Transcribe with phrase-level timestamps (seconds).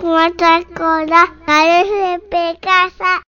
[0.00, 3.22] ーラ、ガルフペカサ。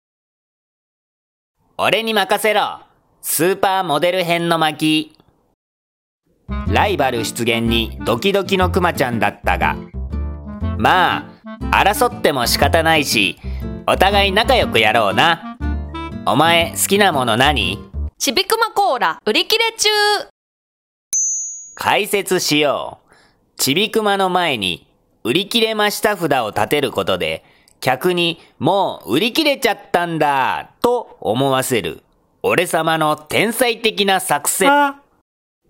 [1.76, 2.80] 俺に任せろ。
[3.22, 5.16] スーパーモデル編の巻。
[6.68, 9.76] ライバル出現にドキドキのクマちゃんだったが。
[10.78, 11.28] ま
[11.70, 13.38] あ争っても仕方ないし
[13.86, 15.58] お互い仲良くやろうな。
[16.26, 17.78] お前好きなもの何？
[18.18, 19.88] ちびくまコーラ売り切れ中。
[21.74, 23.10] 解説しよう。
[23.56, 24.86] ちびくまの前に
[25.24, 27.44] 売り切れました札を立てることで
[27.80, 32.02] 客にもう売り切れちゃったんだと思わせる
[32.42, 34.72] 俺様の天才的な作戦。
[34.72, 35.02] あ、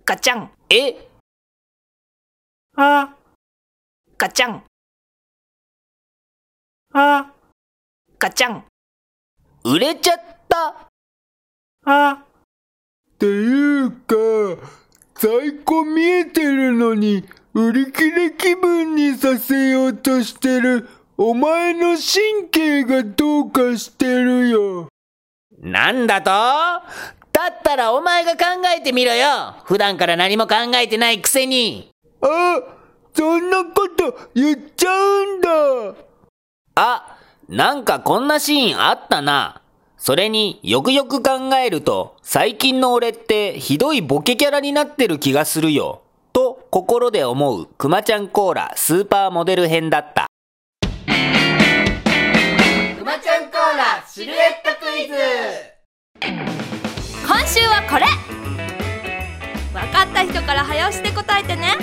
[0.05, 0.51] ガチャン。
[0.69, 1.09] え。
[2.77, 3.13] あ、
[4.17, 4.63] ガチャン。
[6.93, 7.33] あ、
[8.21, 8.65] ガチャン。
[9.65, 10.89] 売れちゃった。
[11.87, 12.13] あ。
[12.13, 14.15] っていうか、
[15.17, 24.89] 在庫見えてるのに、売り切れ気分にさせようとしてる、お前の神経がどうかしてるよ。
[25.59, 26.31] なんだと？
[26.31, 28.45] だったらお前が考
[28.77, 32.61] えてみろよ普段から何も考えてないくせにあ、
[33.15, 35.49] そんなこと言っちゃうんだ。
[36.75, 39.63] あ、なんかこんなシーンあったな。
[39.97, 46.03] それによくよく考えると最近の俺ってひどいボケキャラになってる気がするよ。
[46.71, 50.29] と心で思うくまちゃんコーラスーパーモデル編だった。
[51.09, 51.11] く
[53.05, 55.15] まちゃんコーラシルエットクイズ。
[57.27, 58.07] 今週はこれ。
[59.73, 61.77] 分かった人から早押しで答えてね。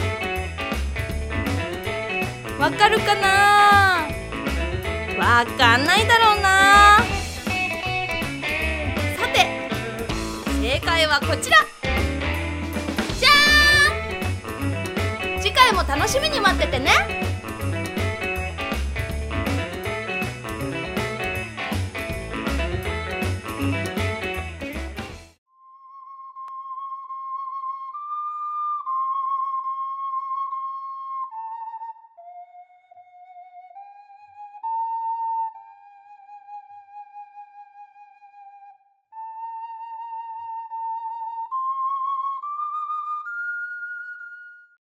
[2.58, 4.08] わかるかな？
[5.20, 7.00] わかんないだろうな。
[9.20, 9.70] さて
[10.62, 11.58] 正解はこちら
[15.68, 17.37] 回も楽しみに待っててね。